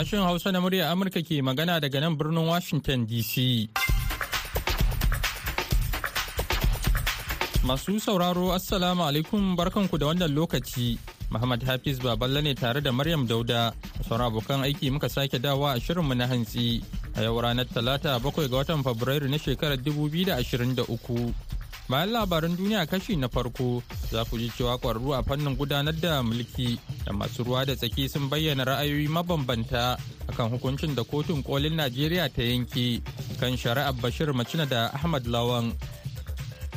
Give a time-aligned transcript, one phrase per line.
[0.00, 3.68] Sashen Hausa na murya Amurka ke magana daga nan birnin Washington DC.
[7.68, 10.96] Masu sauraro Assalamu alaikum barkanku da wannan lokaci.
[11.30, 13.74] Muhammad Hafiz Baballe ne tare da Maryam Dauda.
[14.08, 16.80] Sauran abokan aiki muka sake dawa a shirinmu na hantsi.
[17.16, 21.59] A yau ranar Talata bakwai ga watan Fabrairu na shekarar 2023.
[21.90, 23.82] Bayan labaran duniya kashi na farko
[24.14, 28.06] za ku ji cewa kwararru a fannin gudanar da mulki da masu ruwa da tsaki
[28.06, 29.98] sun bayyana ra'ayoyi mabambanta
[30.30, 33.02] akan hukuncin da kotun kolin Najeriya ta yanke
[33.42, 35.74] kan shari'ar Bashir Macina da Ahmad Lawan.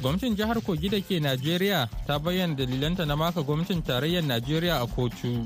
[0.01, 4.87] Gwamnatin jihar Kogi da ke Najeriya ta bayyana dalilanta na maka gwamnatin tarayyar Najeriya a
[4.89, 5.45] kotu.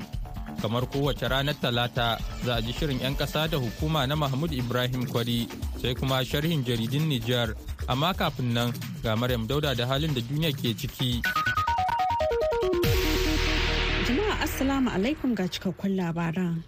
[0.64, 5.04] Kamar kowace ranar Talata za a ji shirin 'yan ƙasa da hukuma na Mahmud Ibrahim
[5.04, 5.44] Kwari
[5.76, 7.52] sai kuma sharhin jaridin Nijar.
[7.88, 11.22] Amma kafin nan ga Maryam Dauda da halin da duniya ke ciki.
[14.06, 16.62] Jama'a Assalamu alaikum ga cikakkun labaran.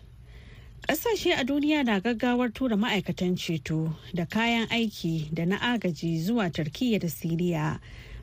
[0.89, 6.49] Ƙasashe a duniya na gaggawar tura ma'aikatan ceto da kayan aiki da na agaji zuwa
[6.51, 7.79] Turkiyya da Siriya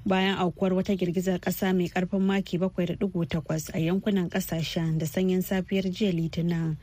[0.06, 5.86] bayan aukuwar wata girgizar ƙasa mai ƙarfin maki 7.8 a yankunan ƙasashen da sanyin safiyar
[5.94, 6.78] jiya Litinin.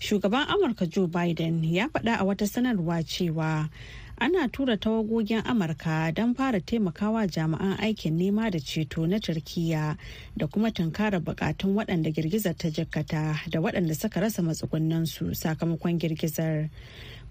[0.00, 3.68] Shugaban Amurka Joe Biden ya faɗa a wata sanarwa cewa
[4.22, 9.96] ana tura tawagogin amurka don fara taimakawa jami'an aikin nema da ceto na turkiya
[10.36, 16.70] da kuma tunkara bukatun waɗanda girgizar ta jikkata da waɗanda suka rasa matsugunansu sakamakon girgizar.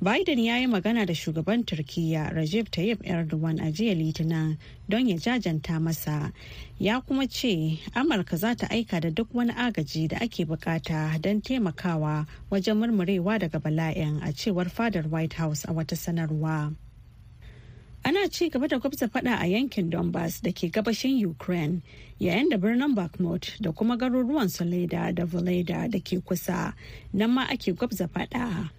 [0.02, 4.57] Biden ya yi magana da shugaban turkiya Recep tayyip erdogan a jiya litinin
[4.89, 6.31] don ya jajanta masa.
[6.80, 11.39] Ya kuma ce amurka za ta aika da duk wani agaji da ake buƙata don
[11.41, 16.73] taimakawa wajen murmurewa daga bala'in a cewar fadar white house a wata sanarwa.
[18.03, 21.83] Ana ci gaba da gwabza fada a yankin donbass da ke gabashin ukraine
[22.19, 26.73] yayin da birnin bakhmut da kuma garuruwan soleda da voleda da ke kusa.
[27.13, 28.72] Nan ma ake gwabza fada.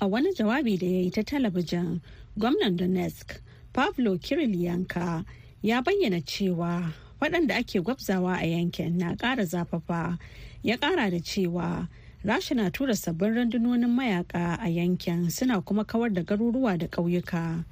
[0.00, 2.00] A wani jawabi da ya yi ta talabijin
[2.36, 3.40] gwamnan donetsk
[3.72, 5.24] pavlo kirilyanka
[5.62, 10.18] ya bayyana cewa waɗanda ake gwabzawa a yankin na ƙara zafafa.
[10.62, 11.88] Ya ƙara da cewa
[12.24, 17.64] rasha na tura sabbin rundunonin mayaka a yankin suna kuma kawar da garuruwa da ƙauyuka.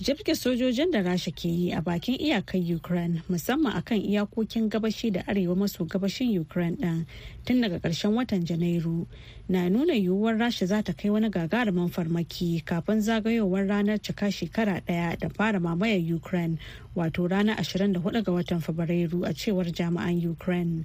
[0.00, 5.22] Jirgin sojojin da rasha ke yi a bakin iyakar ukraine musamman akan iyakokin gabashi da
[5.26, 7.04] arewa maso gabashin ukraine ɗin
[7.44, 9.06] tun daga ƙarshen watan janairu
[9.48, 14.80] na nuna yiwuwar rasha za ta kai wani gagarumin farmaki kafin zagayowar ranar cika shekara
[14.86, 16.58] ɗaya da fara mamayar ukraine
[16.94, 20.84] wato ranar 24 ga watan fabrairu a cewar jami'an ukraine.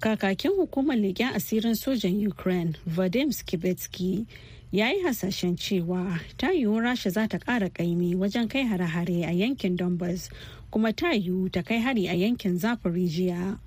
[0.00, 4.26] Kakakin hukumar leƙen asirin sojan ukraine vadim skibetsky
[4.72, 9.30] ya yi hasashen cewa ta yiwu rasha za ta ƙara ƙaimi wajen kai hare-hare a
[9.32, 10.30] yankin donbass
[10.70, 13.58] kuma ta yiwu ta kai hari a yankin zaporijiya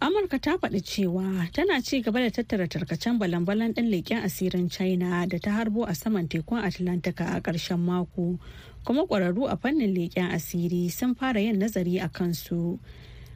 [0.00, 5.26] amurka ta faɗi cewa tana ci gaba da tattara tarkacen balan-balan ɗin leƙen asirin china
[5.26, 8.38] da ta harbo a saman tekun atlantika a ƙarshen mako
[8.84, 12.78] kuma ƙwararru a fannin leƙen asiri sun fara yin nazari a kansu.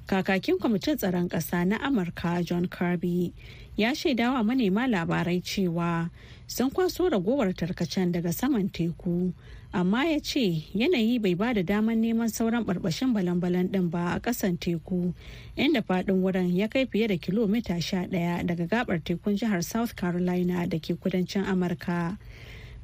[0.08, 3.32] Kakakin kwamitin tsaron ƙasa na amurka john kirby
[3.78, 6.10] ya shaidawa manema labarai cewa
[6.46, 9.32] sun kwaso ragowar tarkacen daga saman teku
[9.72, 14.20] amma ya ce yanayi bai ba da daman neman sauran barbashin balan-balan din ba a
[14.20, 15.14] kasan teku
[15.56, 19.94] inda faɗin wurin ya kai fiye da kilomita sha ɗaya daga gabar tekun jihar south
[19.94, 22.18] carolina da ke kudancin amurka.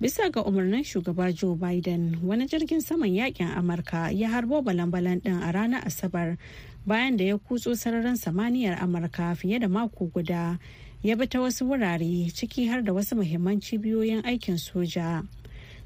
[0.01, 5.39] Bisa ga umarnin shugaba joe biden wani jirgin saman yaƙin amurka ya harbo balan-balan din
[5.43, 6.37] a ranar asabar
[6.87, 10.59] bayan da ya kutso sararin samaniyar amurka fiye da mako guda
[11.05, 15.21] ya bi ta wasu wurare ciki har da wasu muhimman cibiyoyin aikin soja.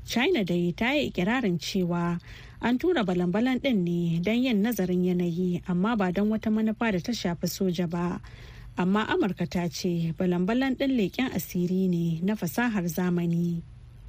[0.07, 2.21] China dai ta yi ikirarin cewa
[2.63, 7.01] an tura balan-balan din ne don yin nazarin yanayi amma ba don wata manufa da
[7.03, 8.21] ta shafi soja ba.
[8.79, 13.63] Amma amurka ta ce balan-balan din leƙen asiri ne na fasahar zamani.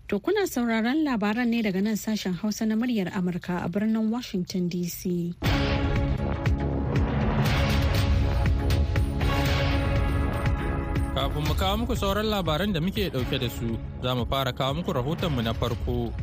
[0.10, 4.70] To kuna sauraron labaran ne daga nan sashen hausa na muryar amurka a birnin washington
[4.70, 5.34] dc
[11.20, 14.74] Kafin mu kawo muku sauran labaran da muke ɗauke da su, za mu fara kawo
[14.80, 16.14] muku rahotonmu na farko.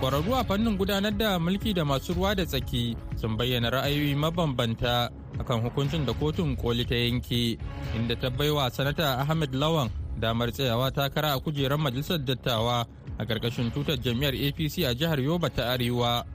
[0.00, 5.08] Kwararru a fannin gudanar da mulki da masu ruwa da tsaki sun bayyana ra'ayoyi mabambanta
[5.40, 7.56] akan hukuncin da kotun koli ta yanke,
[7.96, 9.88] inda ta baiwa sanata Ahmed Lawan
[10.20, 12.84] damar tsayawa takara a kujerar majalisar dattawa
[13.18, 16.26] a ƙarƙashin tutar jam'iyyar APC a jihar Yoba ta Arewa.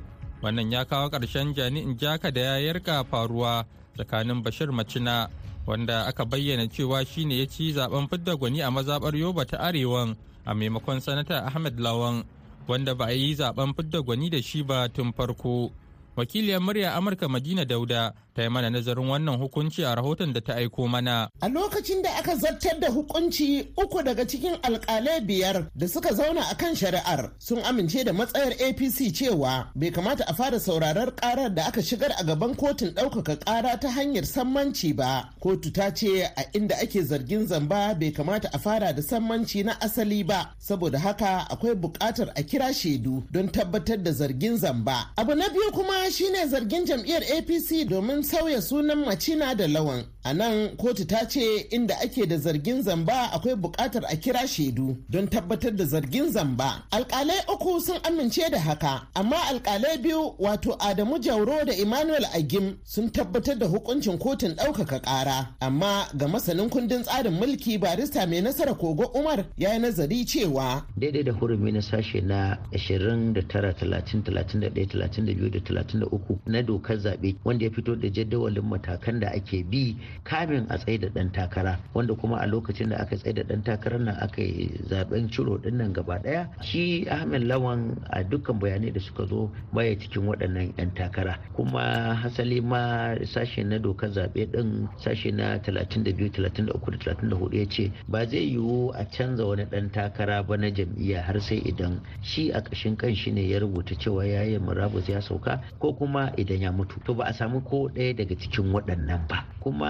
[0.42, 3.66] Wannan ya kawo ƙarshen jani'in jaka da ya yarka faruwa
[3.96, 5.30] tsakanin Bashir Macina
[5.68, 10.16] wanda aka bayyana cewa shine ya ci zaɓen fidda gwani a mazabar yoba ta arewan
[10.46, 12.24] a maimakon sanata ahmed lawan
[12.68, 15.72] wanda ba a yi zaɓen fidda gwani da shi ba tun farko.
[16.18, 20.56] Wakiliyar murya amurka madina dauda ta yi mana nazarin wannan hukunci a rahoton da ta
[20.56, 21.30] aiko mana.
[21.42, 26.42] A lokacin da aka zartar da hukunci uku daga cikin alkalai biyar da suka zauna
[26.52, 31.50] a kan shari'ar sun amince da matsayar apc cewa bai kamata a fara sauraron karar
[31.50, 35.30] da aka shigar a gaban kotun ɗaukaka ƙara ta hanyar sammanci ba.
[35.42, 39.74] Kotu ta ce a inda ake zargin zamba bai kamata a fara da sammanci na
[39.82, 40.54] asali ba.
[40.60, 45.10] Saboda haka akwai buƙatar a kira shaidu don tabbatar da zargin zamba.
[45.18, 50.04] Abu na biyu kuma shine zargin jam'iyyar apc domin sauya sunan macina da lawan.
[50.30, 54.98] A nan kotu ta ce inda ake da zargin zamba akwai buƙatar a kira shaidu
[55.10, 56.84] don tabbatar da zargin zamba.
[56.92, 62.78] Alƙalai uku sun amince da haka amma alƙalai biyu wato adamu jauro da emmanuel agim
[62.84, 65.48] sun tabbatar da hukuncin kotun ɗaukaka ƙara.
[65.62, 70.84] Amma ga masanin kundin tsarin mulki barista mai nasara kogo umar ya yi nazari cewa
[70.98, 77.36] daidai da hurumi na sashe na 29 30 31 32 da 33 na dokar zaɓe
[77.46, 81.80] wanda ya fito da jadawalin matakan da ake bi kamin a tsaye da ɗan takara
[81.94, 85.58] wanda kuma a lokacin da aka tsaye da ɗan takarar nan aka yi zaɓen ciro
[85.58, 90.28] ɗin nan gaba ɗaya shi ahmed lawan a dukkan bayanai da suka zo baya cikin
[90.28, 91.38] waɗannan 'yan takara.
[91.56, 97.66] Kuma hasali ma sashe na dokar zaɓe ɗin sashe na 32 33 da 34 ya
[97.70, 102.00] ce ba zai yiwu a canza wani ɗan takara ba na jam'iyya har sai idan
[102.22, 105.94] shi a ƙashin kan shi ne ya rubuta cewa ya yi murabus ya sauka ko
[105.94, 107.00] kuma idan ya mutu.
[107.06, 109.46] To ba a samu ko ɗaya daga cikin waɗannan ba.
[109.60, 109.88] Kuma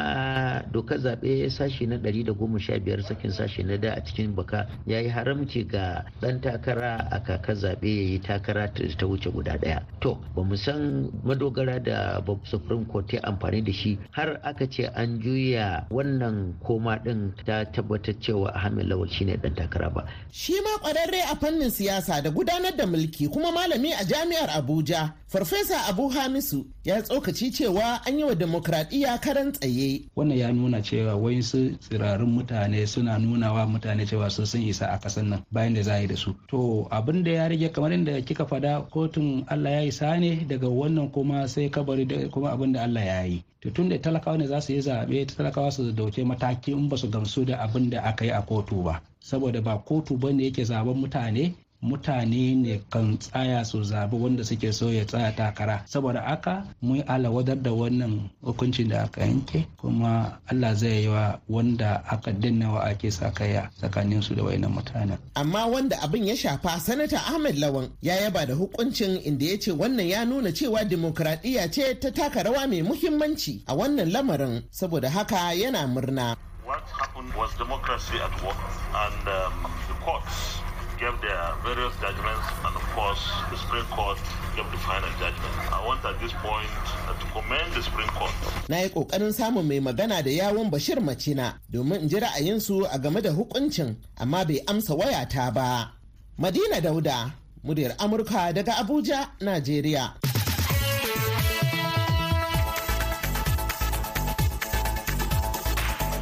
[0.71, 5.63] dokar zaɓe sashe na 115 sakin sashe na da a cikin baka ya yi haramci
[5.67, 9.81] ga ɗan takara a kakar zaɓe ya yi takara ta wuce guda ɗaya.
[10.01, 14.85] To ba mu san madogara da supreme court ya amfani da shi har aka ce
[14.95, 20.05] an juya wannan koma ɗin ta tabbatar cewa ahmed lawal shine ɗan takara ba.
[20.31, 25.13] Shi ma ƙwararre a fannin siyasa da gudanar da mulki kuma malami a jami'ar abuja
[25.27, 30.01] farfesa abu hamisu ya tsokaci cewa an yi wa demokradiyya karan tsaye.
[30.15, 34.87] Wannan ya nuna cewa wayansu tsirarun mutane suna nuna wa mutane cewa sun sun isa
[34.91, 36.33] a kasan nan bayan da za a yi da su.
[36.47, 40.67] To abin da ya rage kamar inda kika fada kotun allah ya isa ne daga
[40.69, 43.43] wannan kuma sai kabari da kuma abin da allah ya yi.
[43.61, 46.97] To tun da talakawa ne za su yi zaɓe talakawa su ɗauke mataki in ba
[46.97, 49.01] su gamsu da abin da aka yi a kotu ba.
[49.19, 54.43] Saboda ba kotu ba ne yake zaɓen mutane mutane ne kan tsaya su zabi wanda
[54.43, 55.83] suke so ya tsaya takara.
[55.85, 61.39] Saboda aka mun alawadar da wannan hukuncin da aka yanke kuma allah zai yi wa
[61.49, 65.17] wanda aka danna wa ake sakaya tsakanin su da wayannan mutanen.
[65.35, 69.71] Amma wanda abin ya shafa sanata ahmed lawan ya yaba da hukuncin inda ya ce
[69.71, 74.63] wannan ya nuna cewa dimokuraɗiyya ce ta taka rawa mai muhimmanci a wannan lamarin.
[74.71, 76.35] Saboda haka yana murna.
[76.65, 78.57] What happened was democracy at work
[78.93, 80.59] and um, the courts
[80.99, 83.21] gave their various judgments, and of course,
[83.51, 84.17] the Supreme Court
[84.55, 85.53] gave the final judgment.
[85.71, 86.69] I want at this point
[87.07, 88.33] uh, to commend the Supreme Court.
[88.69, 92.97] Na yi ƙoƙarin samun mai magana da yawon Bashir Macina domin in ji ra'ayinsu a
[92.99, 95.91] game da hukuncin, amma bai amsa wayata ba.
[96.39, 97.31] Madina Dauda,
[97.65, 100.13] muryar Amurka daga Abuja, Najeriya.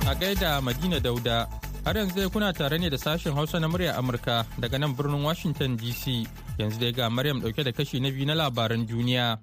[0.08, 1.48] A gaida Madina Dauda,
[1.86, 5.24] har yanzu dai kuna tare ne da sashen Hausa na murya Amurka daga nan birnin
[5.24, 6.26] Washington DC.
[6.58, 9.38] Yanzu dai ga Maryam ɗauke da kashi na biyu na labaran duniya.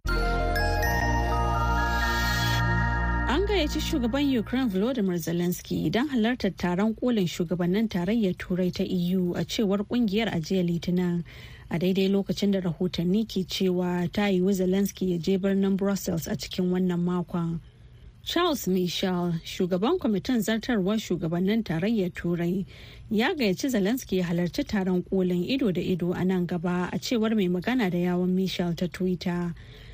[3.29, 9.35] An gayyaci shugaban Ukraine Volodymyr Zelensky don halartar taron kolin shugabannin tarayyar Turai ta EU
[9.37, 11.23] a cewar ƙungiyar a jiya Litinin.
[11.71, 16.35] A daidai lokacin da rahotanni ke cewa ta yiwu Zelensky ya je birnin Brussels a
[16.35, 17.61] cikin wannan makon.
[18.25, 22.65] Charles Michel, shugaban kwamitin zartarwar shugabannin tarayyar Turai,
[23.11, 27.35] ya gayyaci Zelensky ya halarci taron kolin ido da ido a nan gaba a cewar
[27.35, 29.53] mai magana da yawon Michel ta Twitter.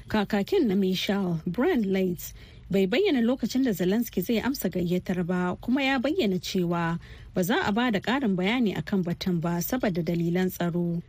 [0.08, 2.34] Kakakin na Michel, Brand Leitz,
[2.70, 6.98] bai bayyana lokacin da Zelensky zai amsa gayyatar ba kuma ya bayyana cewa
[7.34, 11.00] ba za a ba da ƙarin bayani akan batun ba saboda dalilan tsaro.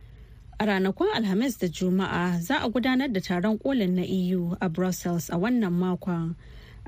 [0.58, 5.28] A ranakun Alhamis da Juma'a za a gudanar da taron kolin na EU a Brussels
[5.28, 6.34] a wannan makon.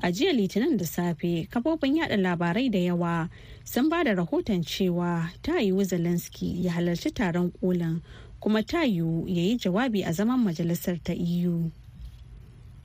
[0.01, 3.29] A jiya Litinin da safe, kafofin yada labarai da yawa
[3.63, 8.01] sun ba da rahoton cewa ta yiwu Zelensky ya halarci taron kolin
[8.39, 11.71] kuma ta yiwu ya yi jawabi a zaman majalisar ta EU.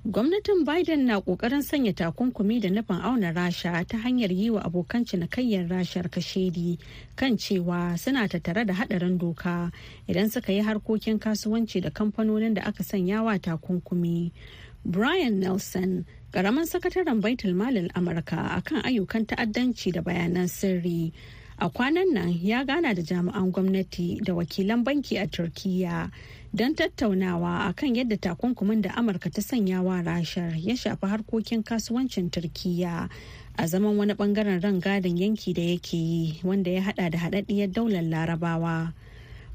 [0.07, 5.05] Gwamnatin Biden na ƙoƙarin sanya takunkumi da nufin auna rasha ta hanyar yi wa abokan
[5.05, 6.79] cinikayyar rashar kashedi
[7.17, 9.71] kan cewa suna tattare da hadarin doka
[10.09, 14.33] idan suka yi harkokin kasuwanci da kamfanonin da aka sanya wa takunkumi.
[14.85, 21.13] Brian Nelson, ƙaramin sakataren baitul malin Amurka akan ayyukan ta'addanci da bayanan sirri.
[21.61, 26.09] a kwanan nan ya gana da jami'an gwamnati da wakilan banki a turkiya
[26.55, 32.31] don tattaunawa akan yadda takunkumin da amurka ta sanya wa rashar ya shafi harkokin kasuwancin
[32.31, 33.11] turkiya
[33.59, 38.03] a zaman wani ɓangaren rangadin yanki da yake yi wanda ya hada da haɗaɗɗiyar daular
[38.07, 38.95] larabawa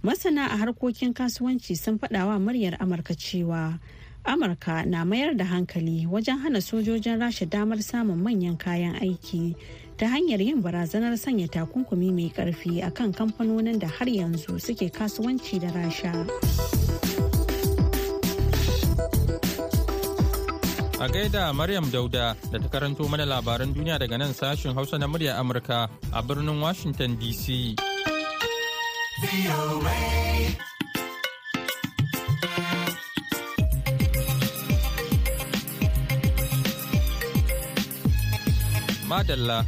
[0.04, 3.80] masana a harkokin kasuwanci sun faɗawa muryar amurka cewa
[4.26, 9.56] amurka na mayar da hankali wajen hana sojojin rasha damar samun manyan kayan aiki
[9.98, 15.60] ta hanyar yin barazanar sanya takunkumi mai ƙarfi akan kamfanonin da har yanzu suke kasuwanci
[15.60, 16.12] da rasha.
[21.04, 25.08] A gaida maryam dauda da ta karanto mana labaran duniya daga nan sashen hausa na
[25.08, 27.76] murya amurka a birnin washington dc
[39.14, 39.62] Madalla.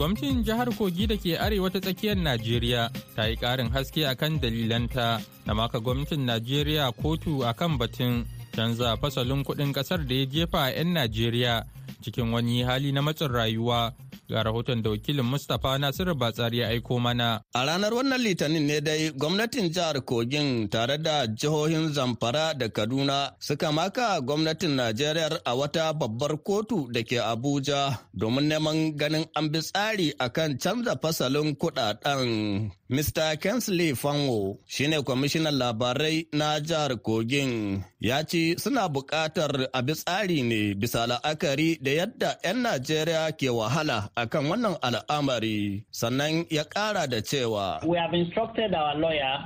[0.00, 5.20] Gwamnatin jihar Kogi da ke arewa ta tsakiyar Najeriya ta yi ƙarin haske akan dalilanta
[5.44, 8.24] na maka gwamnatin Najeriya kotu akan batun
[8.56, 11.68] canza fasalin kuɗin ƙasar da ya jefa 'yan Najeriya
[12.00, 13.92] cikin wani hali na matsin rayuwa
[14.32, 17.42] ga rahoton da wakilin Mustapha Nasiru Batsari ya aiko mana.
[17.54, 23.32] A ranar wannan litinin ne dai gwamnatin jihar Kogin tare da jihohin Zamfara da Kaduna
[23.38, 29.48] suka maka gwamnatin Najeriya a wata babbar kotu da ke Abuja domin neman ganin an
[29.52, 32.70] bi tsari akan canza fasalin kuɗaɗen.
[32.92, 33.36] Mr.
[33.40, 40.42] Kensley Fanwo shine kwamishinan labarai na jihar Kogin ya ce suna buƙatar a bi tsari
[40.42, 47.08] ne bisa la'akari da yadda 'yan Najeriya ke wahala akan wannan al'amari sannan ya ƙara
[47.08, 47.80] da cewa.
[47.88, 49.40] We have instructed our lawyer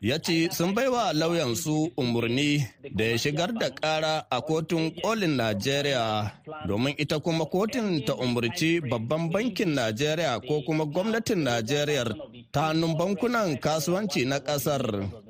[0.00, 6.32] ya ce sun baiwa lauyansu umarni da ya shigar da kara a kotun kolin najeriya
[6.66, 12.04] domin ita kuma kotun ta umarci babban bankin najeriya ko kuma gwamnatin najeriya
[12.52, 14.82] ta hannun bankunan kasuwanci na ƙasar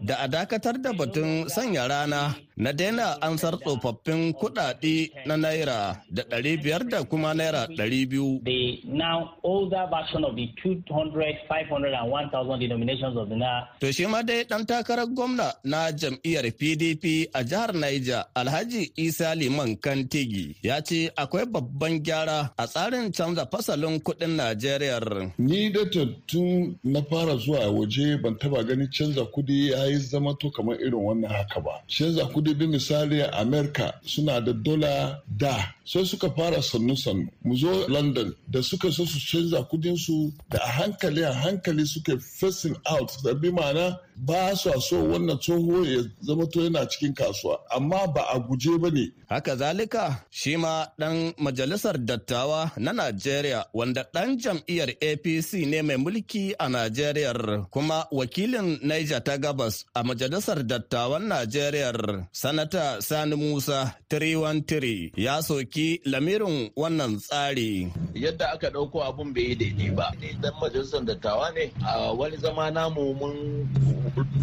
[0.07, 6.23] da a dakatar da batun sanya rana na daina ansar tsofaffin kudade na naira da
[6.31, 8.41] ɗari biyar da kuma naira ɗari biyu.
[8.45, 13.67] the now older version of the 200, 500 and 1000 denominations of the naira.
[13.81, 19.35] To shi ma dai ɗan takarar gwamna na jam'iyyar PDP a jihar Niger Alhaji Isa
[19.35, 25.33] Liman Kantigi ya ce akwai babban gyara a tsarin canza fasalin kuɗin Najeriya.
[25.39, 25.81] Ni da
[26.27, 30.77] tun na fara zuwa waje ban taba gani canza kuɗi ya yi zama to kamar
[30.77, 31.81] irin wannan haka ba.
[31.89, 35.57] Canza kuɗi bi misali Amerika suna da dola da
[35.91, 37.27] sai suka fara sannu-sannu.
[37.47, 40.17] Mu zo London da suka so su canza kudinsu
[40.51, 43.87] da a hankali a hankali suka facing out da bi ma'ana
[44.29, 48.75] ba su so wannan tsoho ya zama to yana cikin kasuwa amma ba a guje
[48.83, 49.05] ba ne.
[49.33, 50.05] Haka zalika
[50.39, 56.67] shi ma ɗan majalisar dattawa na Najeriya wanda ɗan jam'iyyar APC ne mai mulki a
[56.75, 57.31] Najeriya
[57.75, 61.89] kuma wakilin Niger ta gabas a majalisar dattawan Najeriya
[62.41, 63.79] sanata Sani Musa
[64.11, 67.93] 313 ya soki lamirin wannan tsari.
[68.15, 70.13] Yadda aka ɗauko abun bai yi daidai ba.
[70.41, 71.73] Dan majalisar dattawa ne.
[71.87, 73.69] A wani zama namu mun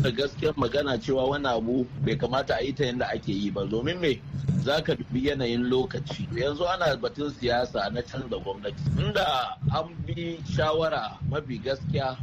[0.03, 3.65] da gaskiyar magana cewa wani abu bai kamata a yi ta yadda ake yi ba.
[3.65, 4.22] Domin me?
[4.63, 6.27] Za ka dubi yanayin lokaci.
[6.36, 8.84] Yanzu ana batun siyasa na canza gwamnati.
[9.00, 12.17] Inda an bi shawara mafi gaskiya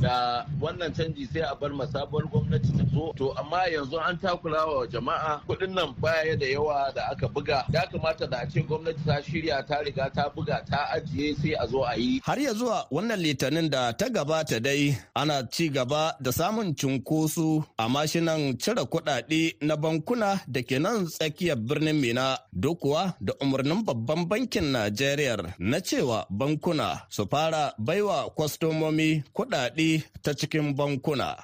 [0.00, 3.12] da wannan canji sai a bar sabuwar gwamnati ta zo.
[3.16, 7.64] To amma yanzu an takura wa jama'a kuɗin nan baya da yawa da aka buga.
[7.72, 11.52] Ya kamata da a ce gwamnati ta shirya ta riga ta buga ta ajiye sai
[11.62, 12.20] a zo a yi.
[12.24, 17.64] Har ya zuwa wannan litinin da ta gabata dai ana ci gaba da samun cunkoso
[17.78, 23.84] a mashinan cire kuɗaɗe na bankuna da ke nan tsakiyar birnin mina dokuwa da umarnin
[23.86, 31.36] babban bankin najeriya na cewa bankuna su fara baiwa kwastomomi kuɗaɗe ta cikin bankuna.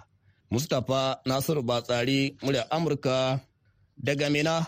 [0.50, 3.40] Mustapha Nasiru Batsari, murya Amurka
[4.02, 4.66] daga Mina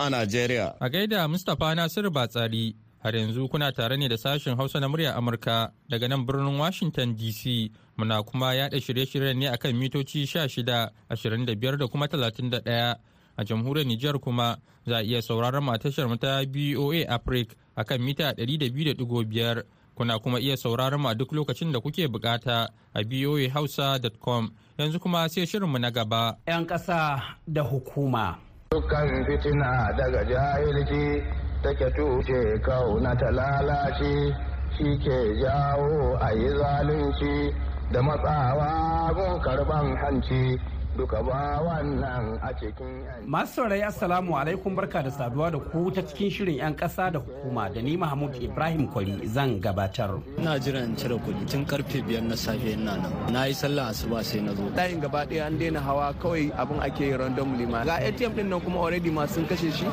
[0.00, 0.74] a Najeriya.
[0.80, 5.14] A gaida Mustapha Nasiru Batsari, har yanzu kuna tare ne da sashen Hausa na murya
[5.16, 7.70] Amurka daga nan birnin Washington DC.
[7.98, 12.96] Muna kuma yada shirye-shiryen ne akan mitoci 16, 25 da kuma 31.
[13.36, 19.62] A jamhuriyar Nijar kuma za a iya sauraron tashar ta BOA Africa akan mita 200.5.
[19.94, 25.28] kuna kuma iya sauraron mu a duk lokacin da kuke buƙata a voahausa.com yanzu kuma
[25.28, 26.36] sai shirinmu na gaba.
[26.46, 28.38] 'Yan ƙasa da hukuma.
[28.70, 31.22] Dukkan fitina daga jahilci
[31.62, 34.34] take tushe ƙauna ta lalace
[34.76, 37.54] shi ke jawo a yi zalunci
[37.92, 40.58] da matsawa gun karɓan hanci
[40.96, 46.02] duka ba wannan a cikin Masu saurayi assalamu alaikum barka da saduwa da ku ta
[46.06, 50.22] cikin shirin 'yan ƙasa da hukuma da ni Mahmud Ibrahim Kwari zan gabatar.
[50.38, 53.10] Ina jiran cire kuɗi tun ƙarfe biyar na safe ina nan.
[53.32, 54.62] Na yi sallah asuba sai na zo.
[54.76, 57.82] Layin gaba ɗaya an daina hawa kawai abin ake yi random lima.
[57.84, 59.86] Ga ATM ɗin nan kuma already ma sun kashe shi.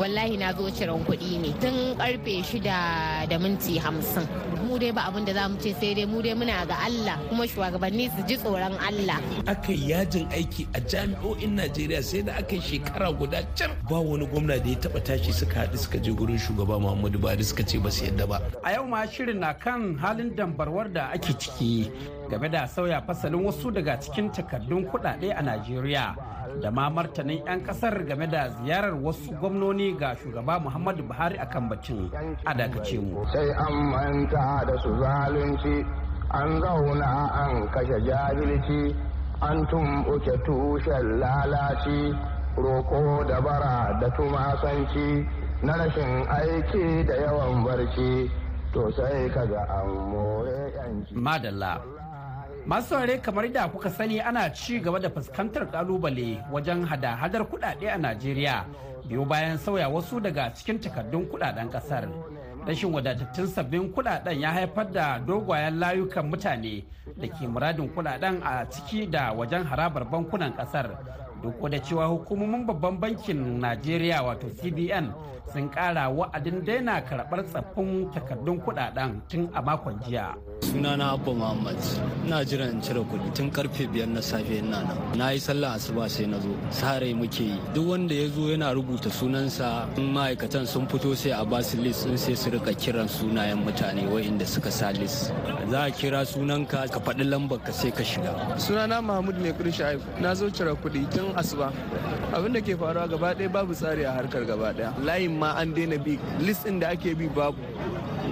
[0.00, 2.78] Wallahi na zo ciran kuɗi ne tun ƙarfe shida
[3.28, 4.45] da minti hamsin.
[4.76, 7.16] Mu dai ba abin da za mu ce sai dai mu dai muna ga Allah
[7.30, 9.16] kuma shugabanni su ji tsoron Allah.
[9.48, 13.96] Aka yi yajin aiki a jami'o'in Najeriya sai da aka yi shekara guda can ba
[14.04, 17.64] wani gwamna da ya taba tashi suka haɗu suka je gurin shugaba Muhammadu Buhari suka
[17.64, 18.36] ce ba su yadda ba.
[18.64, 21.88] A yau ma shirin na kan halin dambarwar da ake ciki
[22.28, 26.35] game da sauya fasalin wasu daga cikin takardun kuɗaɗe a Najeriya.
[26.62, 31.68] Da ma martanin 'yan ƙasar game da ziyarar wasu gwamnoni ga shugaba muhammadu buhari akan
[31.68, 32.10] bacin
[32.44, 33.24] a dakace mu.
[33.32, 35.84] Sai an manta da su zalunci
[36.30, 38.94] an zauna an kashe jahilci
[39.40, 42.14] an tumɓuke tushen lalaci
[42.56, 45.26] roko da bara da tumasanci
[45.62, 48.30] na rashin aiki da yawan barci.
[48.72, 51.80] To sai kaga an more yanci madalla.
[52.66, 57.86] Masu saurare kamar da kuka sani ana ci gaba da fuskantar ƙalubale wajen hada-hadar kudade
[57.88, 58.64] a najeriya.
[59.08, 62.08] Biyu bayan sauya wasu daga cikin takardun kuɗaɗen ƙasar
[62.66, 66.84] rashin wadatattun sabbin kuɗaɗen ya haifar da dogayen layukan mutane
[67.16, 70.90] da ke muradin kuɗaɗen a ciki da wajen harabar bankunan ƙasar
[71.42, 75.12] duk da cewa hukumomin babban bankin najeriya wato cbn
[75.52, 80.34] sun kara wa'adin daina karɓar tsaffin takardun kuɗaɗen tun a makon jiya.
[80.60, 81.76] Sunana abba muhammad.
[82.26, 83.34] Ina jiran in cire kuɗi.
[83.34, 84.98] Tun ƙarfe biyar na safe ina nan.
[85.16, 86.50] Na yi sallah asuba sai na zo.
[86.70, 87.60] Sare muke yi.
[87.74, 91.78] Duk wanda ya zo yana rubuta sunansa in ma'aikatan sun fito sai a ba su
[91.78, 95.32] list sun sai su riƙa kiran sunayen mutane wa'inda suka sa list.
[95.70, 98.32] Za a kira sunanka ka faɗi lambar ka sai ka shiga.
[98.58, 100.00] Sunana mahmud mai kuɗi sha'ib.
[100.20, 101.70] Na zo cire kuɗi tun asuba.
[102.34, 104.92] Abin da ke faruwa gaba ɗaya babu tsari a harkar gaba ɗaya.
[105.04, 106.18] Layin ma an daina bi.
[106.40, 107.60] List ɗin da ake bi babu.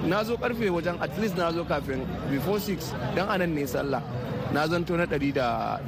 [0.06, 3.64] Na zo ƙarfe wajen at least na zo kafin before 6 don a nan ne
[3.66, 4.02] sallah.
[4.54, 5.80] Na zanto na ɗari da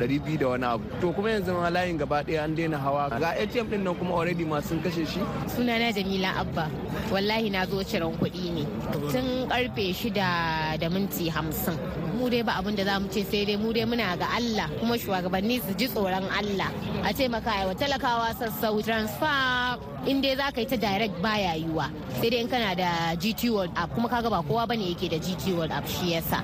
[0.50, 0.84] wani abu.
[1.00, 3.08] To kuma yanzu ma layin gaba ɗaya an daina hawa.
[3.10, 5.20] Ga atm ɗin nan kuma already ma sun kashe shi.
[5.54, 6.66] Sunana jamila abba.
[7.12, 8.64] Wallahi na zo ciran kuɗi ne.
[9.12, 11.78] Tun ƙarfe shida da minti hamsin.
[12.18, 14.66] Mu dai ba abin da za mu ce sai dai mu dai muna ga Allah.
[14.80, 16.70] Kuma shugabanni su ji tsoron Allah.
[17.06, 19.78] A taimaka wa talakawa sassau transfer.
[20.10, 21.86] In dai za ka yi ta direct baya yiwa
[22.18, 23.94] sai dai in kana da GT World app.
[23.94, 26.42] Kuma kaga ba kowa ba ne yake da GT World app shi yasa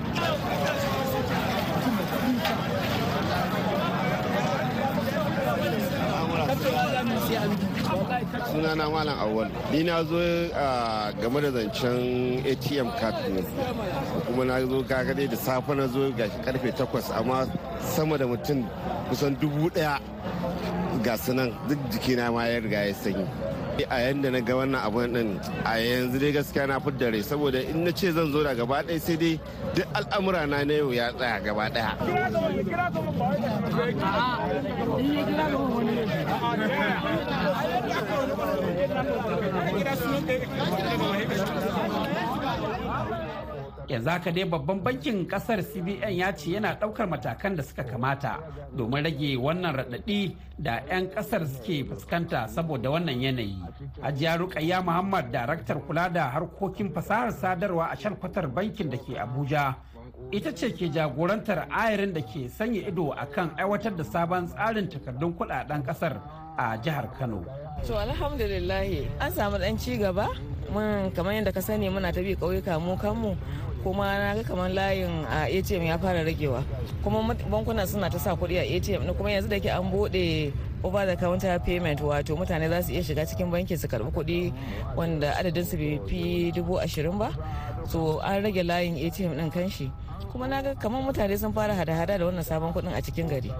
[8.51, 10.17] sunana malam awal ni na zo
[11.21, 13.41] game da zancen atm card ne.
[14.25, 17.47] Kuma na zo kaga da safe na zo ga ƙarfe 8 amma
[17.81, 18.65] sama da mutum
[19.09, 19.99] kusan dubu ɗaya
[21.03, 23.25] ga sunan duk jikina ma ya riga ya sanyi.
[23.89, 27.59] A yanda na ga wannan abun din a yanzu dai gaskiya na fidda rai saboda
[27.69, 29.39] in na ce zan zo da gaba ɗaya sai dai
[29.75, 31.97] duk al'amura na na yau ya tsaya gaba ɗaya.
[43.87, 48.39] Yanzu haka dai babban bankin ƙasar cbn ya ce yana ɗaukar matakan da suka kamata
[48.75, 53.57] domin rage wannan raɗaɗi da 'yan ƙasar suke fuskanta saboda wannan yanayi.
[54.01, 59.75] Hajiya rukayya muhammad daraktar kula da harkokin fasahar sadarwa a shalkwatar bankin da ke abuja
[60.31, 65.33] ita ce ke jagorantar ayarin da ke sanya ido akan aiwatar da sabon tsarin takardun
[65.37, 66.21] kuɗaɗen ƙasar
[66.57, 67.43] a jihar kano.
[67.87, 70.27] To alhamdulillahi an samu dan ci gaba.
[70.71, 73.35] Mun kamar yadda ka sani muna ta bi ƙauyuka mu kanmu.
[73.83, 76.63] Kuma na ga kamar layin a atm ya fara ragewa.
[77.03, 80.51] Kuma bankuna suna ta sa kuɗi a atm kuma yanzu da ke an buɗe
[80.83, 84.53] over the counter payment wato mutane za su iya shiga cikin banki su karɓi kuɗi
[84.95, 87.29] wanda adadin su bai fi dubu ashirin ba.
[87.87, 89.91] So an rage layin atm ɗin kanshi
[90.31, 93.51] kuma na ga kamar mutane sun fara hada-hada da wannan sabon kuɗin a cikin gari.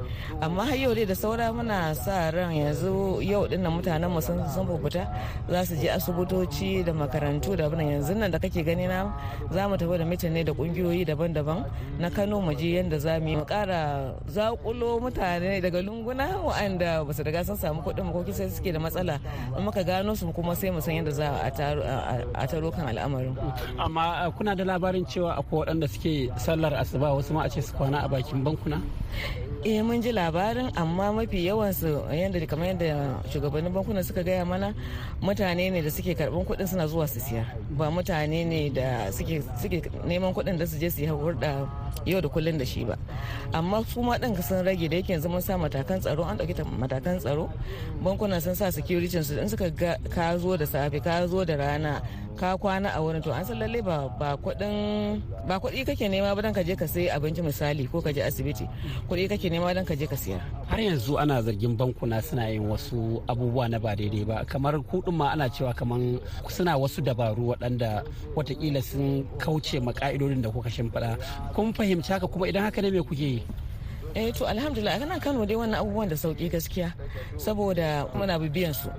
[0.41, 4.21] Amma har yau dai da saura muna sa ran yanzu yau ɗin nan mutanen mu
[4.21, 5.03] sun sun fita
[5.49, 9.11] za su je asibitoci da makarantu da abin yanzu nan da kake gani na
[9.51, 11.65] za mu tafi da mitin ne da kungiyoyi daban-daban
[11.99, 13.35] na Kano mu je yanda za mu yi.
[13.37, 18.49] Mu kara zakulo mutane daga lunguna waɗanda ba su riga sun samu kuɗin ko kisa
[18.49, 19.19] suke da matsala.
[19.57, 21.27] In muka gano su kuma sai mu san yadda za
[22.33, 23.35] a taro kan al'amarin.
[23.79, 27.73] Amma kuna da labarin cewa akwai waɗanda suke sallar asuba wasu ma a ce su
[27.73, 28.81] kwana a bakin bankuna?
[29.65, 34.73] Eh mun ji labarin amma mafi yawansu yadda kamar yadda shugabannin bankuna suka gaya mana
[35.21, 37.45] mutane ne da suke karɓan kuɗin suna zuwa su siya.
[37.71, 39.41] Ba mutane ne da suke
[40.05, 41.65] neman kuɗin da su je su yi hurɗa
[42.05, 42.97] yau da kullun da shi ba.
[43.53, 46.53] Amma su ma ɗin sun rage da yake yanzu mun sa matakan tsaro an ɗauki
[46.77, 47.49] matakan tsaro.
[48.03, 51.55] Bankuna sun sa security su in suka ga ka zo da safe ka zo da
[51.55, 52.01] rana
[52.35, 56.35] ka kwana a wurin to an san lalle ba ba kuɗin ba kuɗi kake nema
[56.35, 58.65] ba dan ka je ka sayi abinci misali ko ka je asibiti.
[59.09, 60.39] Kuɗi kake nema dan ka je ka siya.
[60.67, 64.45] Har yanzu ana zargin bankuna suna yin wasu abubuwa na ba daidai ba.
[64.45, 65.99] Kamar kuɗin ma ana cewa kamar
[66.49, 68.03] suna wasu dabaru waɗanda
[68.35, 71.17] wataƙila sun kauce ma ka'idodin da kuka shimfiɗa.
[71.53, 73.43] Kun fahimci haka kuma idan haka ne me kuke yi?
[74.15, 76.93] Eh to alhamdulillah kana kano dai wannan abubuwan da sauƙi gaskiya.
[77.37, 78.89] Saboda muna bibiyan su.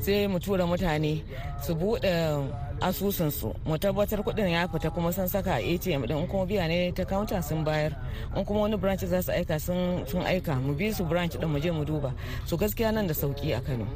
[0.00, 1.24] Sai mu tura mutane
[1.64, 6.26] su buɗe asusun su mu tabbatar kuɗin ya fita kuma sun saka a atm din
[6.28, 7.92] kuma biya ne ta counter sun bayar.
[8.36, 10.54] In kuma wani branch za su aika sun aika.
[10.60, 12.12] Mu bi su branch din mu je mu duba.
[12.46, 13.86] So gaskiya nan da sauƙi a kano.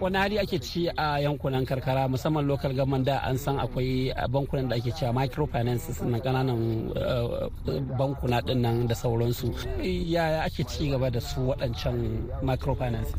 [0.00, 2.08] Wani hali ake ci a yankunan karkara?
[2.08, 6.92] Musamman local government da an san akwai bankunan da ake cewa microfinances na ƙananan
[7.98, 9.52] bankuna ɗin nan da sauransu.
[9.82, 13.14] Yaya ake ci gaba da su waɗancan microfinances?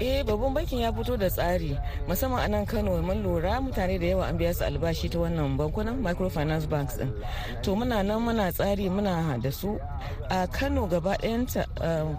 [0.00, 1.78] Eh babban bankin ya fito da tsari.
[2.08, 5.56] Musamman a nan kano mun lura mutane da yawa an biya su albashi ta wannan
[5.56, 7.12] bankunan microfinance banks din.
[7.62, 9.78] To muna nan muna tsari muna da su.
[10.30, 11.64] A kano gaba ɗayanta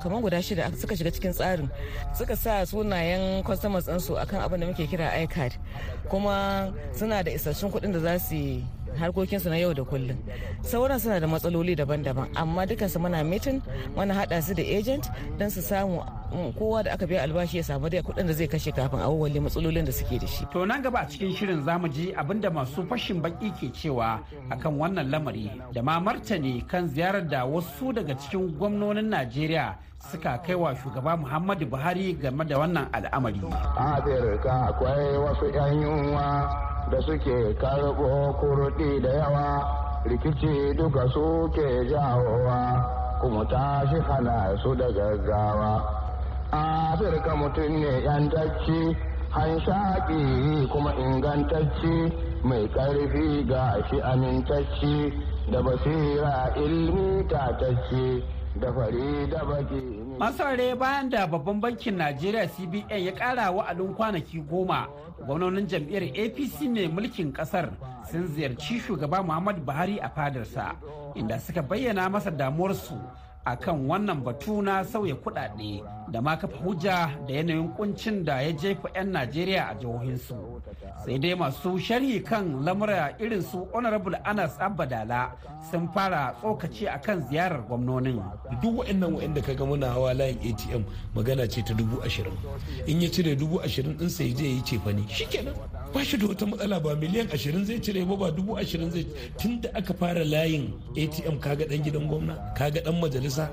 [0.02, 1.70] kamar guda shida suka shiga cikin tsarin.
[2.18, 5.54] Suka sa sunayen customers ɗinsu akan abin da muke kira icard.
[6.10, 8.64] Kuma suna da isassun kuɗin da za su yi
[8.98, 10.18] harkokinsu na yau da kullum.
[10.62, 13.62] Sauran suna da matsaloli daban-daban amma dukansu muna mitin
[13.96, 16.02] mana hada su da agent don su samu
[16.58, 19.86] kowa da aka biya albashi ya samu da kuɗin da zai kashe kafin a matsalolin
[19.86, 20.46] da suke da shi.
[20.54, 23.72] To nan gaba a cikin shirin za mu ji abin da masu fashin baki ke
[23.74, 29.76] cewa akan wannan lamari da ma martani kan ziyarar da wasu daga cikin gwamnonin najeriya
[30.12, 33.42] suka kai wa shugaba muhammadu buhari game da wannan al'amari.
[33.78, 36.69] Afirka akwai wasu 'yan yunwa.
[36.92, 39.46] Da suke karɓo kurɗi da yawa
[40.06, 42.86] rikici duka suke jawowa
[43.22, 45.84] kuma tashi hana su da gaggawa.
[46.52, 48.96] Afirka mutum ne yantacci
[49.30, 52.12] hanshaƙi kuma ingantacci
[52.44, 55.14] mai ƙarfi ga shi amintacci
[55.52, 58.24] da basira ilmi tatacci
[58.60, 64.40] da fari da baki masarare bayan da babban bankin najeriya cbn ya kara wa'adin kwanaki
[64.44, 64.88] goma
[65.26, 67.72] gwamnonin jam'iyyar apc mai mulkin ƙasar
[68.12, 70.76] sun ziyarci shugaba muhammadu buhari a fadarsa
[71.16, 73.00] inda suka bayyana masa damuwarsu
[73.48, 75.80] akan wannan batu na sauya kudade
[76.12, 80.62] da ma kafa hujja da yanayin kuncin da ya jefa 'yan najeriya a jihohinsu.
[81.06, 85.32] Sai dai masu sharhi kan lamura irin su honorable anas abadala
[85.72, 88.22] sun fara tsokaci akan ziyarar gwamnonin.
[88.62, 90.84] Duk wa'annan wa'anda kaga muna hawa layin atm
[91.16, 92.34] magana ce ta dubu ashirin.
[92.88, 95.06] In ya cire dubu ashirin din sai je yi cefane.
[95.08, 95.54] Shikenan
[95.94, 99.06] ba shi da wata matsala ba miliyan ashirin zai cire ba ba dubu ashirin zai
[99.38, 103.50] tun da aka fara layin atm kaga dan gidan gwamna kaga dan majalisa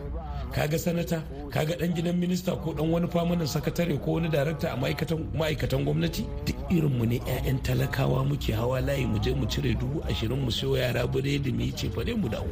[0.53, 4.77] kaga sanata kaga dan gidan minista ko dan wani famanin sakatare ko wani darakta a
[4.77, 10.03] ma'aikatan gwamnati duk irinmu ne 'ya'yan talakawa muke hawa layi mu je mu cire dubu
[10.09, 12.49] ashirin mu siyo yara biredi mu yi cefane mu dawo.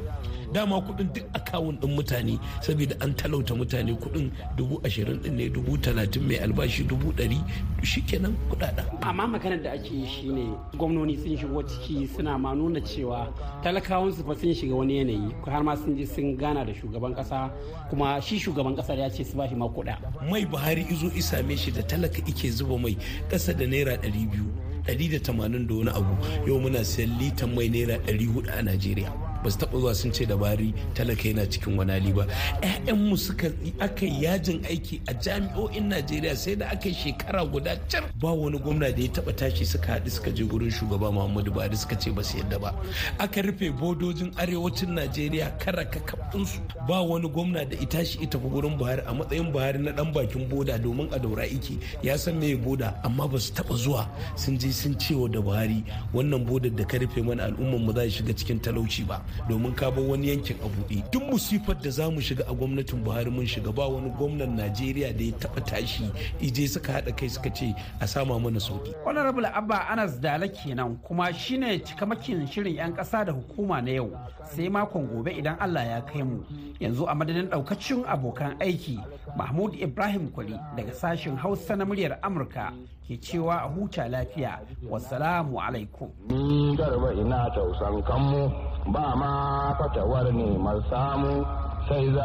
[0.55, 5.49] Dama kuɗin duk akawun din mutane saboda an talauta mutane kuɗin dubu ashirin din ne
[5.49, 7.39] dubu talatin mai albashi dubu ɗari
[7.83, 8.87] shikenan kuɗaɗen.
[9.03, 13.27] amma maganar da ake yi shine gwamnoni sun shigo ciki suna ma nuna cewa
[13.65, 17.15] talakawan su fa sun shiga wani yanayi har ma sun je sun gana da shugaban
[17.17, 17.51] kasa
[17.91, 19.99] kuma shi shugaban ƙasar ya ce su ba shi ma kuɗa.
[20.31, 22.97] mai buhari izo isame shi da talaka ike zuba mai
[23.29, 24.47] ƙasa da naira ɗari biyu
[24.87, 26.15] ɗari da tamanin da wani abu
[26.47, 30.11] yau muna sayan litan mai naira ɗari huɗu a najeriya ba su taɓa zuwa sun
[30.13, 32.27] ce da bari talaka yana cikin wani hali ba.
[32.63, 38.33] Ƴaƴanmu suka aka yajin aiki a jami'o'in najeriya sai da aka shekara guda can ba
[38.33, 41.95] wani gwamna da ya taɓa tashi suka haɗu suka je gurin shugaba muhammadu buhari suka
[41.97, 42.73] ce ba su yadda ba.
[43.19, 48.49] Aka rufe bodojin arewacin najeriya kara kakabinsu ba wani gwamna da ita shi ita fi
[48.49, 52.41] gurin buhari a matsayin buhari na dan bakin boda domin a daura iki ya san
[52.41, 54.09] me boda amma ba su zuwa.
[54.37, 58.09] Sun je sun cewa da buhari wannan bodar da ka rufe mana al'umman mu za
[58.09, 59.21] shiga cikin talauci ba.
[59.49, 61.11] Domin ka bar wani yankin a buɗe.
[61.11, 65.13] Duk musifar da za mu shiga a gwamnatin buhari mun shiga ba wani gwamnan najeriya
[65.17, 69.47] da ya taɓa tashi ije suka haɗa kai suka ce a sama mana sauƙi honorable
[69.47, 74.11] abba anas dala kenan kuma shine cikamakin shirin 'yan ƙasa da hukuma na yau.
[74.45, 76.43] Sai makon gobe idan allah ya kai mu.
[76.81, 78.99] Yanzu a madadin ɗaukacin abokan aiki
[79.37, 82.73] mahmud ibrahim kwali daga sashen hausa na muryar amurka
[83.09, 84.61] ke cewa a huta lafiya.
[84.89, 86.09] Wasalamu alaikum.
[86.29, 88.74] Ni garba ina tausan kanmu.
[88.93, 91.45] Ba ma fatawar neman samu
[91.89, 92.25] sai za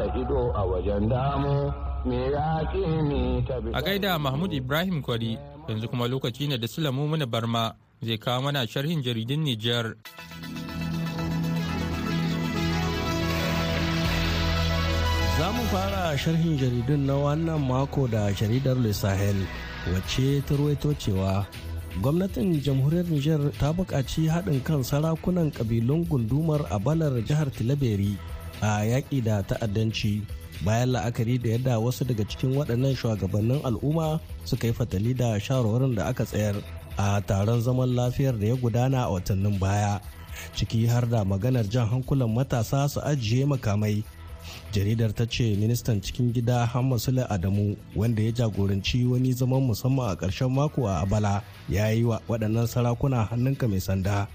[0.00, 1.72] a ido a wajen damu
[2.04, 2.62] me ya
[3.02, 7.74] ni ta A gaida Mahmud Ibrahim Kwari yanzu kuma lokaci ne da Sulamu Muna Barma
[8.02, 9.94] zai kawo mana sharhin jaridun Nijar.
[15.38, 19.36] Za mu fara sharhin jaridun na wannan mako da jaridar Le Sahel
[19.92, 21.46] wacce ta ruwaito cewa
[22.02, 28.16] gwamnatin jamhuriyar Nijar ta buƙaci haɗin kan sarakunan ƙabilun gundumar a balar jihar Tilaberi
[28.62, 30.22] a yaƙi da ta'addanci.
[30.64, 35.94] Bayan la'akari da yadda wasu daga cikin waɗannan shugabannin al'umma suka yi fatali da shawarwarin
[35.94, 36.56] da aka tsayar
[36.98, 40.00] a taron zaman lafiyar da ya gudana a watannin baya
[40.54, 44.02] ciki har da maganar jan hankulan matasa su ajiye makamai
[44.72, 50.10] jaridar ta ce ministan cikin gida hamma sule adamu wanda ya jagoranci wani zaman musamman
[50.10, 54.28] a ƙarshen mako a abala ya yi wa waɗannan sarakuna hannunka mai sanda.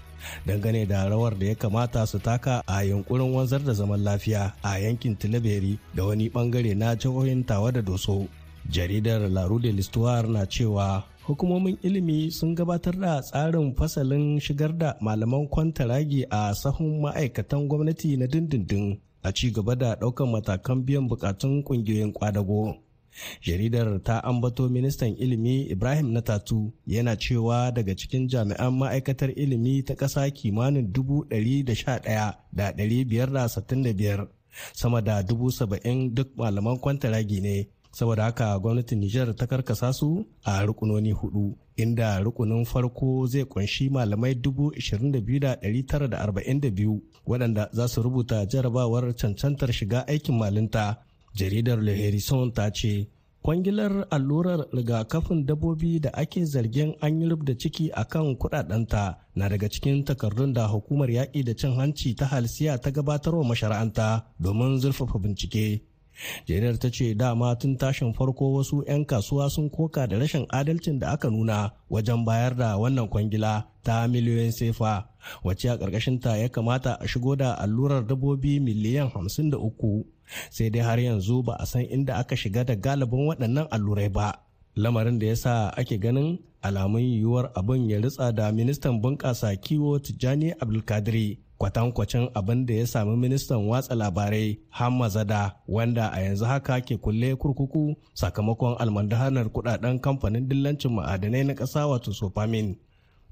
[0.46, 4.78] Dangane da rawar da ya kamata su taka a yunkurin wanzar da zaman lafiya a
[4.78, 8.26] yankin tilaberi da wani ɓangare na jihohin tawa da doso.
[8.70, 14.96] Jaridar laru de l'histoire na cewa hukumomin ilimi sun gabatar da tsarin fasalin shigar da
[15.00, 18.98] malaman kwantaragi a sahun ma'aikatan gwamnati na dindindin.
[19.24, 22.76] A ci gaba da ɗaukan matakan biyan bukatun ƙungiyoyin kwadago.
[23.40, 29.82] jaridar ta ambato ministan ilimi ibrahim na tatu yana cewa daga cikin jami'an ma'aikatar ilimi
[29.86, 34.28] ta ƙasa kimanin dubu ɗari da sha ɗaya da ɗari biyar da sittin da biyar
[34.72, 40.26] sama da dubu saba'in duk malaman kwantaragi ne saboda haka gwamnatin nijar ta karkasa su
[40.44, 45.86] a rukunoni huɗu inda rukunin farko zai ƙunshi malamai dubu ishirin da biyu da ɗari
[45.86, 50.98] tara da arba'in da biyu waɗanda za su rubuta jarabawar cancantar shiga aikin malinta.
[51.34, 53.08] Jaridar le harrison ta ce
[53.42, 59.48] kwangilar allurar rigakafin dabbobi da ake zargin an yi da ciki a kan kudadanta na
[59.48, 64.78] daga cikin takardun da hukumar yaƙi da cin hanci ta halsiya ta gabatarwa mashara'anta domin
[64.80, 65.82] zurfafa bincike.
[66.46, 70.98] Jaridar ta ce dama tun tashin farko wasu 'yan kasuwa sun koka da rashin adalcin
[70.98, 75.08] da aka nuna wajen bayar da wannan kwangila ta miliyoyin sefa
[75.44, 75.76] wacce a
[76.20, 80.04] ta ya kamata a shigo da allurar dabbobi miliyan hamsin da uku.
[80.50, 84.40] Sai dai har yanzu ba a san inda aka shiga da galibin waɗannan allurai ba.
[84.76, 89.98] Lamarin da ya sa ake ganin alamun yiwuwar abin ya ritsa da ministan bunƙasa kiwo
[89.98, 96.44] tijjani abdulkadiri kwatankwacin abin da ya sami ministan watsa labarai hamma zada wanda a yanzu
[96.44, 102.76] haka ke kulle kurkuku sakamakon almandahanar kuɗaɗen kamfanin dillancin ma'adanai na ƙasa wato sofamin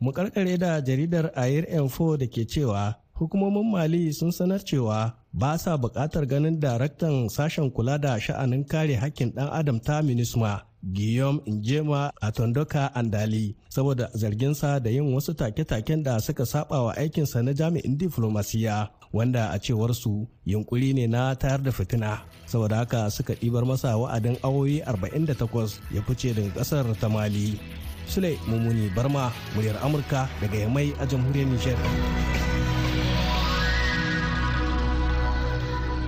[0.01, 5.59] mu karkare da jaridar air info da ke cewa hukumomin mali sun sanar cewa ba
[5.59, 11.41] sa buƙatar ganin daraktan sashen kula da sha'anin kare hakkin ɗan adam ta minisma guillaume
[11.47, 17.43] njema a tondoka andali saboda zarginsa da yin wasu take-taken da suka saba wa aikinsa
[17.43, 22.21] na jami'in diflomasiya wanda a cewar su yunkuri ne na tayar da fitina.
[22.47, 27.61] Saboda haka suka ɗibar masa wa'adin awoyi 48 ya fice daga ƙasar ta mali.
[28.09, 31.79] Sule mummuni barma muryar amurka daga yamai a jamhuriyar nijar.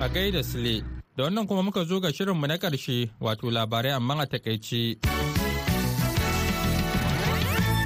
[0.01, 4.21] A gaida sule da wannan kuma muka zo ga shirinmu na ƙarshe wato labarai amma
[4.21, 4.97] a taƙaice.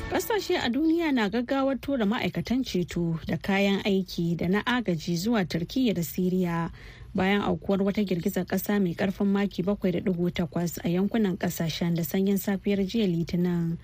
[0.10, 5.46] Ƙasashe a duniya na gaggawar tura ma'aikatan ceto da kayan aiki da na agaji zuwa
[5.46, 6.72] Turkiyya da Siriya
[7.14, 12.82] bayan aukuwar wata girgizar ƙasa mai ƙarfin maki 7.8 a yankunan ƙasashen da sanyin safiyar
[12.84, 13.78] jiya Litinin.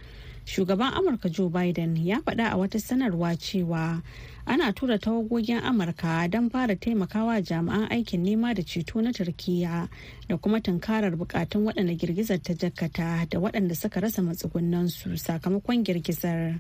[0.46, 4.02] Shugaban Amurka Joe Biden ya faɗa a wata sanarwa cewa
[4.48, 9.90] ana tura tawagogin amurka don fara taimakawa jami'an aikin nema da ceto na turkiya
[10.30, 16.60] da kuma tunkarar bukatun waɗanda girgizar ta jakkata da waɗanda suka rasa matsugunansu sakamakon girgizar.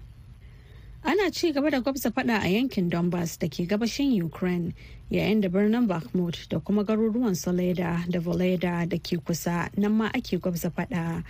[1.03, 4.73] Ana ci gaba da gwabza fada a yankin donbass da ke gabashin ukraine
[5.11, 10.09] yayin da birnin bakhmut da kuma garuruwan soleda da voleda da ke kusa nan ma
[10.09, 11.23] ake gwabza fada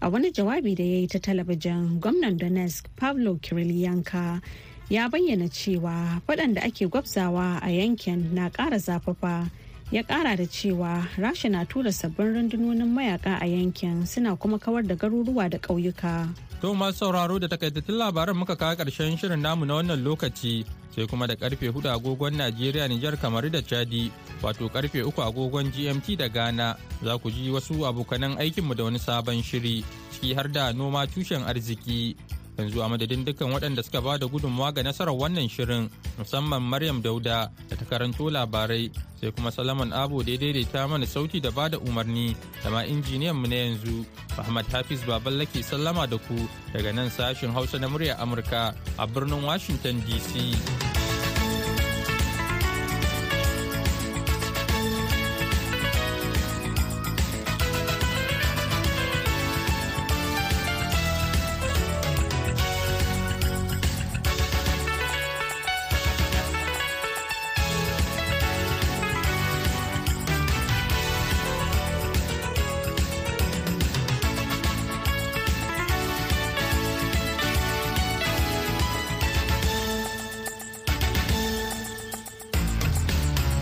[0.00, 4.40] a wani jawabi da ya yi ta talabijin gwamnan donetsk pavlo kirilyanka
[4.90, 9.50] ya bayyana cewa waɗanda ake gwabzawa a yankin na ƙara zafafa
[9.90, 14.82] ya ƙara da cewa rasha na tura sabbin rundunonin mayaka a yankin suna kuma kawar
[14.86, 16.28] da garuruwa da ƙauyuka.
[16.60, 21.06] To masu sauraro da takaitattun labaran muka kawo ƙarshen shirin namu na wannan lokaci sai
[21.06, 24.10] kuma da ƙarfe huɗu agogon Najeriya Nijar kamar da Chadi
[24.42, 26.74] wato ƙarfe uku agogon GMT da Ghana.
[27.04, 31.46] Za ku ji wasu abokanan aikinmu da wani sabon shiri ciki har da noma tushen
[31.46, 32.16] arziki.
[32.58, 35.86] Yanzu a madadin dukkan waɗanda suka ba da gudunmawa ga nasarar wannan shirin
[36.18, 38.90] musamman maryam dauda da ta karanto labarai
[39.20, 42.82] sai kuma salaman abu da ya daidaita mana sauti da ba da umarni da ma
[42.82, 44.02] injiniyan mu na yanzu
[44.36, 46.34] muhammad hafiz baballa ke sallama da ku
[46.74, 50.34] daga nan sashin hausa na murya amurka a birnin washington dc